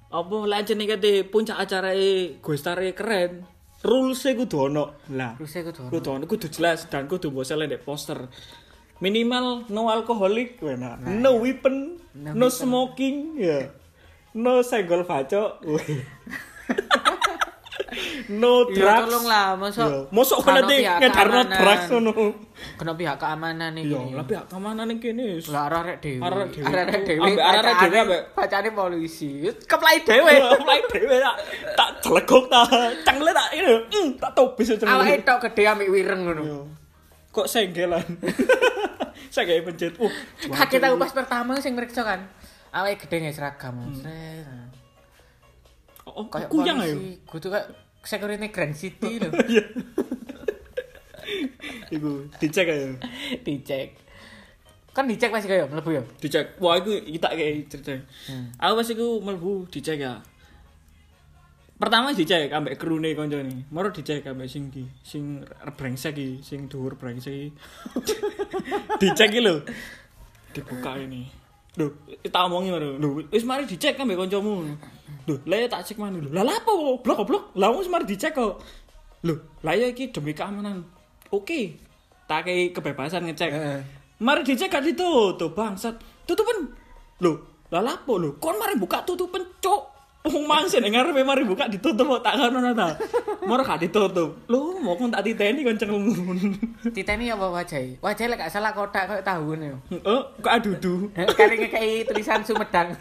[0.10, 3.46] Apa jenenge kate puncak acarae Guestare keren.
[3.80, 5.00] Rules-e kudu ono.
[5.10, 5.88] Lah, Terus aku tuh.
[5.88, 8.28] kudu ono, kudu jelas dan kudu mbok sele ndek poster.
[9.00, 11.00] Minimal no alkoholik, wena.
[11.00, 12.52] no weapon, No no, weapon.
[12.52, 13.72] smoking, ya.
[14.36, 15.64] No senggol bacok.
[15.64, 15.88] weh.
[18.30, 19.02] no Ya drugs.
[19.02, 22.12] tolong lah, mosok Ya, Mosok kano nanti ngedarno drugs ngono.
[22.78, 23.84] Kena pihak keamanan nih.
[23.88, 25.40] Iya, lah pihak keamanan ning kene.
[25.48, 26.22] Lah arek dhewe.
[26.22, 26.68] Arek dhewe.
[26.70, 27.24] Arek dhewe.
[27.26, 29.30] Ambek arek dhewe, bacane- ambek- polisi.
[29.64, 30.32] Keplai dhewe.
[30.60, 31.36] Mulai dhewe tak
[31.74, 32.62] tak celegok ta.
[33.06, 33.74] Cengle tak ini.
[33.86, 34.90] mm, tak tobis cengle.
[34.92, 36.42] Awake tok gede ambek wireng ngono.
[36.42, 36.60] Iya.
[37.30, 38.06] Kok senggelan.
[39.34, 39.94] Saya kayak pencet.
[40.02, 40.10] Uh,
[40.50, 42.26] Kaget aku pas pertama sing meriksa kan.
[42.74, 43.78] Awake gede nggak seragam.
[43.94, 44.74] Sret.
[46.10, 46.98] Oh, Kayak kuyang ayo.
[46.98, 47.22] polisi.
[47.24, 47.68] Kudu kayak
[48.02, 49.30] security Grand City lho.
[49.46, 49.64] Iya.
[51.90, 52.98] Iku dicek ayo.
[53.40, 53.94] Dicek.
[54.90, 56.04] Kan dicek pasti kayak mlebu ya.
[56.18, 56.58] Dicek.
[56.58, 57.94] Wah, iku kita kayak cerita.
[58.26, 58.50] Hmm.
[58.58, 60.18] Aku pas iku mlebu dicek ya.
[61.80, 63.64] Pertama dicek ambek krune koncone.
[63.72, 65.48] Moro dicek ambek sing ki, sing
[65.80, 67.48] brengsek ki, sing dhuwur brengsek ki.
[69.00, 69.64] dicek ki lho.
[70.52, 71.24] Dibuka ini.
[71.80, 71.96] Duh,
[72.28, 73.00] tak omongi maro.
[73.00, 74.76] Lho, wis mari dicek ambek kancamu.
[75.24, 76.36] Lho, lah ya tak cek maneh lho.
[76.36, 77.00] Lah lha apa?
[77.00, 77.44] Blok goblok.
[77.56, 78.60] Lah wis mari dicek kok.
[79.24, 80.84] Lho, lah ya iki demi keamanan.
[81.32, 81.80] Oke.
[82.28, 83.52] Tak kei kebebasan ngecek.
[84.20, 85.96] Mari dicek gak ditutup bangsat.
[86.28, 86.76] Tutupan.
[87.24, 88.36] Lho, lah lapo lho?
[88.36, 89.99] Kon mari buka tutupan, cuk.
[90.20, 92.92] Wong ning ngarepe mari buka ditutup kok tak ngono ta.
[93.48, 94.36] Moro gak ditutup.
[94.52, 96.12] Lho, mau kon tak titeni kon cengelmu.
[96.92, 97.96] Titeni apa wajahe?
[98.04, 99.72] Wajahe lek gak salah kotak kayak tahu nih.
[100.04, 101.08] Oh, kok adudu.
[101.16, 103.00] Kali ngekei tulisan Sumedang.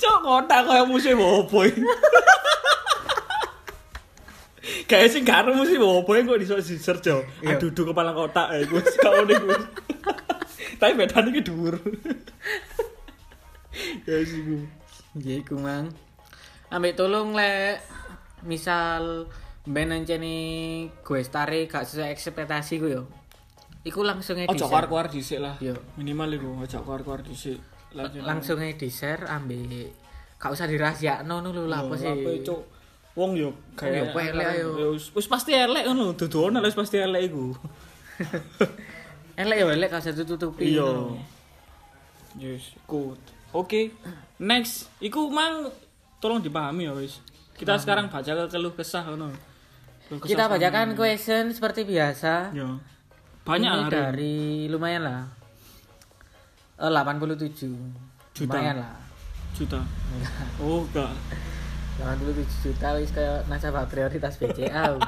[0.00, 1.84] Cuk, kotak koyo musuh opo iki.
[4.88, 7.20] Kayak sing karo musuh opo kok iso disearch yo.
[7.44, 7.60] Iya.
[7.60, 9.52] Adudu kepala kotak iku wis kau niku.
[10.80, 11.76] Tapi bedane iki dhuwur.
[14.06, 14.56] Ya wis iku.
[15.18, 15.90] Ya iku mang.
[16.70, 17.82] Ambek tolong lek
[18.46, 19.26] misal
[19.66, 20.34] ben ancene
[21.02, 23.02] gue stare gak sesuai ekspektasi ku yo.
[23.82, 25.56] Iku langsung aja Ojo keluar-keluar dhisik lah.
[25.58, 25.74] Yo.
[25.96, 27.58] Minimal iku ojo keluar-keluar dhisik.
[27.96, 29.90] Langsung aja di share ambek
[30.40, 32.06] gak usah dirahasiakno ngono lho lah apa sih.
[32.06, 32.60] Apa, Cuk?
[33.18, 33.50] Wong yo
[33.82, 34.68] yo pelek ayo.
[34.78, 37.50] Ya wis- pasti elek ngono, dudu ono wis pasti elek iku.
[39.40, 40.76] Elek ya elek gak usah tutupi.
[40.76, 41.16] Iya.
[42.36, 43.16] Yes, good.
[43.50, 43.90] Oke.
[44.40, 45.68] Next, iku mang
[46.22, 47.18] tolong dipahami ya wis.
[47.58, 49.34] Kita sekarang baca ke keluh kesah ngono.
[50.10, 50.96] Kita bacakan ini.
[50.96, 52.56] question seperti biasa.
[52.56, 52.80] Ya.
[53.44, 53.94] Banyak Ini hari.
[53.94, 54.36] dari
[54.70, 55.22] lumayan lah.
[56.80, 57.68] Eh 87.
[58.32, 58.56] Juta.
[58.56, 58.94] Lumayan lah.
[59.50, 59.82] juta.
[60.62, 61.12] Oh, enggak.
[62.00, 64.96] 87 juta wis kaya nasabah prioritas BCA.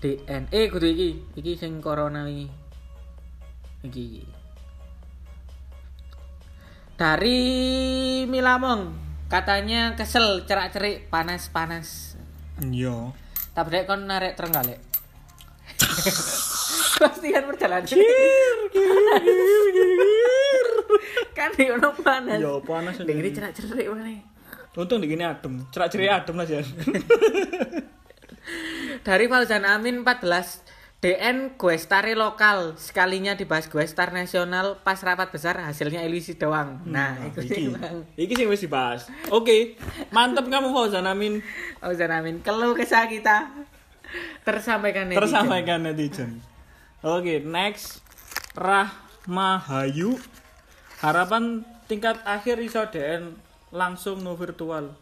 [0.00, 2.46] DNE kudu iki, iki sing corona iki.
[3.84, 4.39] Iki.
[7.00, 7.40] Dari
[8.28, 8.92] Milamong
[9.32, 12.12] katanya kesel cerak-cerik panas-panas.
[12.60, 13.16] Iya.
[13.56, 14.76] Tapi kon narik Trenggalek.
[17.00, 17.88] Pastikan perjalanan.
[21.32, 22.36] kan di ono panas.
[22.36, 24.20] Iya, panas ini cerak-cerik mana?
[24.76, 25.64] Untung digini adem.
[25.72, 26.68] Cerak-cerik adem lah Jan.
[29.08, 30.69] Dari Fauzan Amin 14
[31.00, 36.84] DN Guestari lokal sekalinya dibahas Guestar nasional pas rapat besar hasilnya ilusi doang.
[36.84, 37.72] Nah, itu iki.
[37.72, 38.28] sih.
[38.28, 39.08] Iki sing wis dibahas.
[39.32, 39.80] Oke.
[40.12, 41.40] Mantep kamu Fauzan Amin.
[41.80, 43.48] Fauzan Amin keluh kesah kita
[44.44, 45.24] tersampaikan netizen.
[45.24, 46.30] Tersampaikan netizen.
[47.00, 48.04] Oke, next
[48.52, 50.20] Rahmahayu.
[51.00, 53.40] Harapan tingkat akhir iso DN
[53.72, 54.92] langsung no virtual.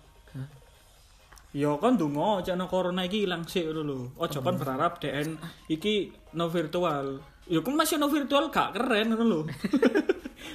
[1.57, 4.13] Ya kan donga no corona iki ilang sik lho.
[4.21, 5.41] Aja kan berharap DN
[5.73, 7.25] iki no virtual.
[7.49, 9.41] Ya kan masih no virtual gak keren ngono lho.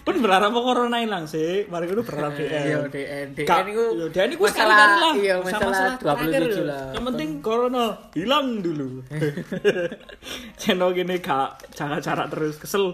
[0.06, 2.66] Pun berharap corona ilang sih, mari ngono berharap DN.
[2.70, 3.28] Iya, DN.
[3.34, 5.14] DN iku ya, DN iku sekali-kali lah.
[5.18, 6.62] iya, masalah terakhir 27 ya.
[6.62, 6.86] lah.
[6.94, 8.90] Yang penting corona hilang dulu.
[10.62, 12.94] Channel gini gak cara-cara terus kesel.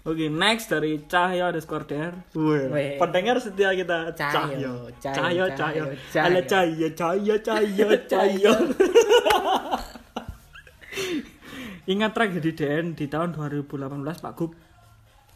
[0.00, 2.16] Oke, next dari Cahyo underscore DR.
[2.32, 6.24] Wih, pendengar setia kita Cahyo, Cahyo, Cahyo, Cahyo, Cahyo, Cahyo.
[6.24, 8.52] Ala Cahyo, Cahyo, Cahyo, Cahyo.
[11.92, 14.56] Ingat tragedi DN di tahun 2018 Pak Gub?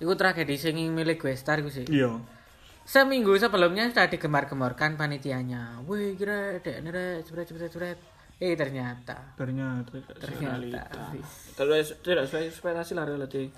[0.00, 1.84] Iku tragedi sing milik Guestar iku sih.
[1.84, 2.24] Iya.
[2.88, 5.84] Seminggu sebelumnya sudah digemar-gemarkan panitianya.
[5.84, 8.00] Wih, kira DN re jebret jebret jebret.
[8.42, 11.14] Eh ternyata Ternyata ternyata
[11.54, 13.54] Terus tidak sesuai ekspektasi lah relatif.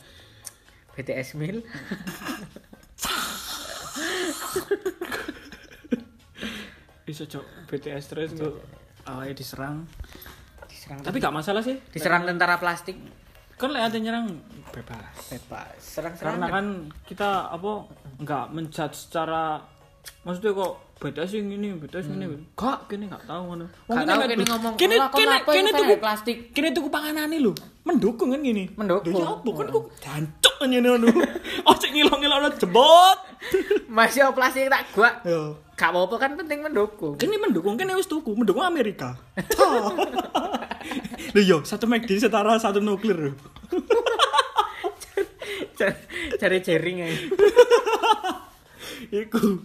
[0.97, 1.61] BTS Mil.
[7.07, 8.57] Bisa cok BTS terus kok
[9.07, 9.87] awalnya diserang.
[10.67, 11.79] diserang Tapi gak masalah sih.
[11.93, 12.97] diserang tentara plastik.
[13.57, 14.27] Kan lek ada nyerang
[14.73, 15.33] bebas.
[15.33, 15.77] Bebas.
[15.81, 16.67] Serang Karena kan
[17.09, 17.89] kita apa
[18.21, 19.65] nggak menjudge secara
[20.25, 22.25] maksudnya kok BTS yang ini, BTS ini.
[22.57, 23.69] Gak, kini gak tahu ngono.
[23.85, 26.89] Wong kene du- ngomong, kene "Lah, kok kene apa kene itu tuku plastik?" Kene tuku
[26.89, 27.53] panganane lho.
[27.85, 28.65] Mendukung kan gini.
[28.73, 29.13] Mendukung.
[29.13, 31.09] Ya apa kan kok jancuk ngene ngono.
[31.69, 33.19] Oh sik ngilong-ngilongno jebot.
[33.97, 35.11] Masih plastik tak gua.
[35.77, 37.21] Gak apa-apa kan penting mendukung.
[37.21, 39.21] Kini mendukung, kini wis tuku, mendukung Amerika.
[41.37, 43.37] Lho yo, satu McD setara satu nuklir.
[46.41, 47.21] Cari jaring aja.
[49.13, 49.61] Iku.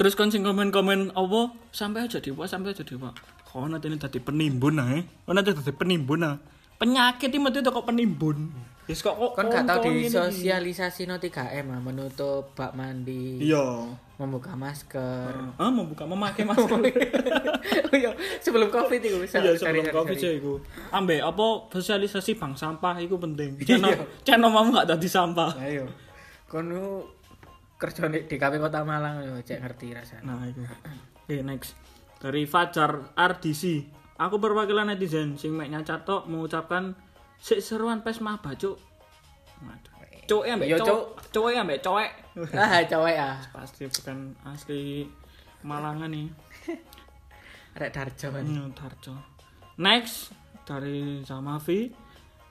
[0.00, 3.12] Terus kon sing komen-komen apa sampai aja dewa sampai aja dewa.
[3.44, 5.04] Kok nanti ini tadi penimbun ae.
[5.28, 6.40] Kok nanti tadi penimbun ah.
[6.80, 8.48] Penyakit iki metu kok penimbun.
[8.88, 10.16] Wis kok kok Kan gak tau kon- kon di ngene iki.
[10.16, 13.92] sosialisasi no 3M lah menutup bak mandi, Iya.
[14.16, 15.30] membuka masker.
[15.54, 16.80] Ah mau buka memakai masker.
[17.86, 18.10] Oh iya,
[18.40, 20.56] sebelum Covid itu Iya sebelum covid sih iku.
[20.88, 23.60] Ambek apa sosialisasi bank sampah iku penting.
[23.60, 25.60] Channel channel mamu gak tadi sampah.
[25.60, 25.84] Ayo.
[26.48, 27.04] Kono
[27.80, 30.22] kerja di DKP Kota Malang yo cek ngerti rasanya.
[30.28, 30.60] Nah, itu.
[31.24, 31.72] Oke, next.
[32.20, 33.62] Dari Fajar RDC.
[34.20, 36.92] Aku perwakilan netizen sing mek nyacat tok mengucapkan
[37.40, 38.76] sik seruan pes mah bacuk.
[39.64, 39.90] Waduh.
[40.30, 41.06] Cowok ambek Yo, cowok.
[41.34, 42.10] Cowok ambek cowok.
[42.54, 43.36] Ah, cowok ah.
[43.50, 45.02] Pasti bukan asli
[45.66, 46.30] Malangan nih.
[47.80, 48.28] Rek Darjo.
[48.30, 49.18] Hmm, Tarjo.
[49.82, 50.30] Next
[50.62, 51.90] dari Zamavi.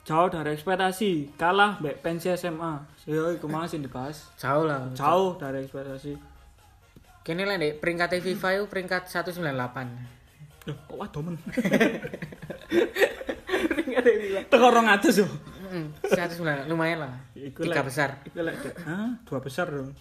[0.00, 2.80] Jauh dari ekspektasi, kalah mbek pensi SMA.
[3.04, 4.32] Yo iku mau sing dibahas.
[4.40, 4.88] Jauh lah.
[4.96, 6.16] Jauh dari ekspektasi.
[7.20, 9.44] Kini lah dek peringkat FIFA itu peringkat 198.
[10.68, 11.36] Loh, kok waduh men.
[13.76, 14.40] peringkat FIFA.
[14.48, 15.28] Teko 200 yo.
[15.70, 17.14] Mm, 109 lumayan lah.
[17.36, 18.24] Iku Tiga besar.
[18.24, 19.20] Iku lek Hah?
[19.28, 19.92] Dua besar dong.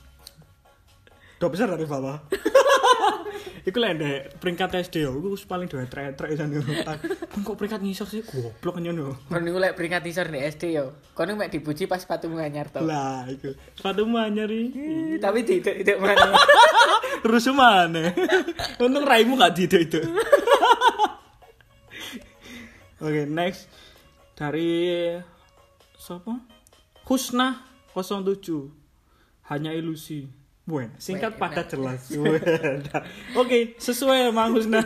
[1.37, 2.17] Dua besar dari bawah.
[3.67, 6.63] Iku lek ndek peringkat SD yo, iku paling dua trek-trek jan yo.
[7.43, 9.19] Kok peringkat ngisor sih goblok yo.
[9.27, 10.95] Kon niku lek peringkat isor di SD yo.
[11.11, 12.79] Kon niku mek dipuji pas sepatumu anyar to.
[12.79, 13.51] Lah, iku.
[13.75, 14.79] Sepatu anyar iki.
[14.79, 16.39] Ih, Tapi tidak tidak mana.
[17.23, 18.15] Terus mana?
[18.79, 19.99] Untung raimu gak di itu.
[23.03, 23.67] Oke, next
[24.35, 25.15] dari
[25.99, 26.39] siapa?
[27.07, 28.71] Husna 07.
[29.51, 30.38] Hanya ilusi.
[30.69, 32.01] Bueno, singkat Weh, padat jelas.
[33.41, 34.85] Oke, sesuai Mang Husna.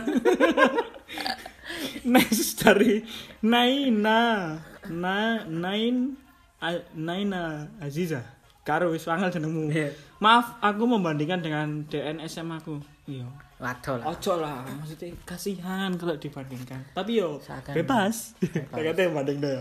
[2.08, 3.04] next dari
[3.44, 4.56] Naina.
[4.88, 6.16] Na Nain
[6.60, 8.24] A- Naina Aziza.
[8.64, 9.68] Karo wis wangel jenengmu.
[9.68, 9.92] Iya.
[10.24, 12.80] Maaf, aku membandingkan dengan DN SMA aku.
[13.04, 13.28] Iya.
[13.60, 14.04] Waduh lah.
[14.08, 16.80] Ojo lah, maksudnya kasihan kalau dibandingkan.
[16.96, 18.32] Tapi yo Seakan- bebas.
[18.72, 19.60] Kayaknya banding deh.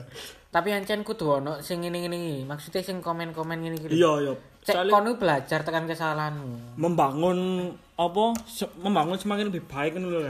[0.54, 2.38] Tapi ancen kudu ono sing ngene-ngene iki.
[2.46, 3.88] Maksudnya sing komen-komen ngene iki.
[3.90, 4.34] Iya, iya.
[4.64, 6.78] Cek kono belajar tekan kesalahanmu.
[6.80, 10.22] membangun apa se- membangun semakin lebih baik kan lho.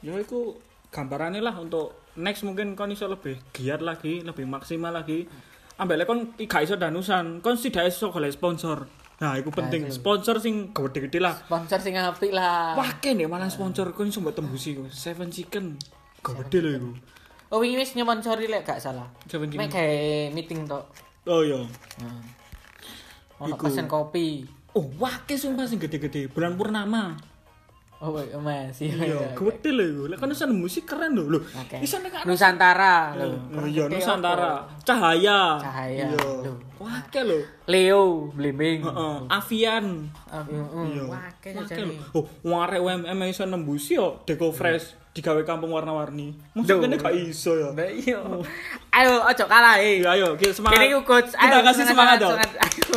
[0.00, 0.56] Ya iku
[0.88, 5.28] gambarannya lah untuk next mungkin kon iso lebih giat lagi, lebih maksimal lagi.
[5.76, 8.88] Ambek lek kon gak iso danusan, kon tidak iso golek sponsor.
[9.20, 9.84] Nah, iku penting.
[9.84, 10.00] itu.
[10.00, 11.36] Sponsor sing gede-gede lah.
[11.36, 14.88] sponsor sing apik lah Wah, kene malah sponsor kon iso tembusi ku.
[14.88, 15.76] Seven Chicken.
[16.24, 16.90] Gede lho iku.
[17.50, 19.06] Oh wingi wis nyponsori lek gak salah
[19.58, 20.86] mek gawe meeting tok
[21.28, 21.60] Oh iya.
[22.00, 22.24] Nah.
[23.44, 24.44] Ono pesen kopi.
[24.72, 26.32] Oh, wake sumpah sing gede-gede.
[26.32, 27.16] Bulan purnama.
[28.00, 28.80] Oh, iya, Mas.
[28.80, 28.96] Iya.
[28.96, 30.02] Iya, gede lho iku.
[30.08, 31.28] Lek kon iso musik keren lho.
[31.28, 31.84] Lho, Oke.
[31.84, 33.36] iso nek Nusantara lho.
[33.52, 34.64] Oh iya, Nusantara.
[34.80, 35.60] Cahaya.
[35.60, 36.08] Cahaya.
[36.08, 36.16] Iya.
[36.16, 36.56] Lho.
[36.80, 37.44] Wake lho.
[37.68, 38.80] Leo, Blimbing.
[38.88, 40.08] Heeh, Avian.
[40.32, 41.04] Ah, mm, Iya.
[41.12, 41.92] Wah, lho.
[42.16, 46.32] Oh, warek UMM iso nembusi yo Deco Fresh digawe kampung warna-warni.
[46.56, 47.68] Masa kene gak iso ya.
[47.76, 48.16] Mbak iya.
[48.96, 50.00] Ayo, ojo kalah eh.
[50.00, 50.88] Ayo, kita semangat.
[50.88, 51.36] Kene coach.
[51.36, 52.40] Kita Ayo, kasih semangat dong.
[52.40, 52.96] Ayo.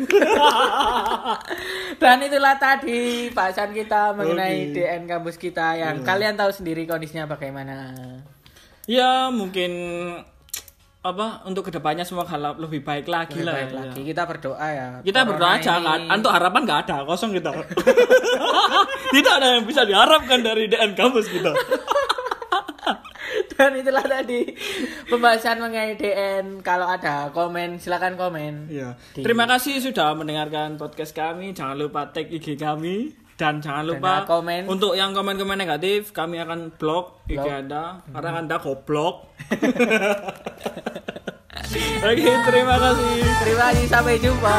[2.00, 4.80] Dan itulah tadi bahasan kita mengenai Oke.
[4.80, 7.92] DN kampus kita yang kalian tahu sendiri kondisinya bagaimana.
[8.88, 9.70] Ya, mungkin
[11.00, 13.54] apa untuk ke depannya semua hal lebih baik lagi Lebih lah.
[13.56, 13.78] baik ya.
[13.84, 14.00] lagi.
[14.04, 14.86] Kita berdoa ya.
[15.04, 16.00] Kita berdoa aja kan.
[16.08, 17.52] Untuk harapan nggak ada, kosong kita.
[19.14, 21.52] Tidak ada yang bisa diharapkan dari DN kampus kita.
[23.56, 24.46] Dan itulah tadi
[25.10, 26.62] pembahasan mengenai DN.
[26.62, 28.70] Kalau ada komen silakan komen.
[28.70, 28.94] Iya.
[29.14, 29.20] Di...
[29.26, 31.52] Terima kasih sudah mendengarkan podcast kami.
[31.52, 34.62] Jangan lupa tag IG kami dan jangan lupa dan komen.
[34.68, 37.40] untuk yang komen-komen negatif kami akan blog blok.
[37.40, 38.12] IG Anda hmm.
[38.12, 39.16] karena Anda goblok.
[42.00, 43.16] Oke, okay, terima kasih.
[43.44, 44.56] Terima kasih sampai jumpa.